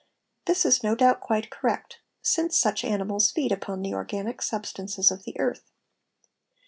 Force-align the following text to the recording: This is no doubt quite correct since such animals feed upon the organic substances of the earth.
This 0.45 0.65
is 0.65 0.81
no 0.81 0.95
doubt 0.95 1.19
quite 1.19 1.51
correct 1.51 1.99
since 2.23 2.57
such 2.57 2.83
animals 2.83 3.29
feed 3.29 3.51
upon 3.51 3.83
the 3.83 3.93
organic 3.93 4.41
substances 4.41 5.11
of 5.11 5.25
the 5.25 5.39
earth. 5.39 5.69